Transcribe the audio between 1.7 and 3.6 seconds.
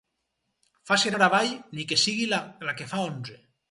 ni que sigui la que fa onze.